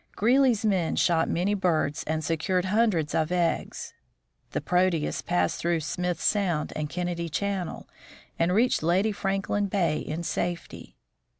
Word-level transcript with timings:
Greely's 0.15 0.65
men 0.65 0.95
shot 0.95 1.29
many 1.29 1.53
birds 1.53 2.03
and 2.05 2.23
secured 2.23 2.65
hundreds 2.65 3.13
of 3.13 3.31
eggs. 3.31 3.93
The 4.49 4.59
Proteus 4.59 5.21
passed 5.21 5.59
through 5.59 5.81
Smith 5.81 6.19
sound 6.19 6.73
and 6.75 6.89
Kennedy 6.89 7.29
channel, 7.29 7.87
and 8.39 8.51
reached 8.51 8.81
Lady 8.81 9.11
Franklin 9.11 9.67
bay 9.67 9.99
in 9.99 10.23
safety. 10.23 10.97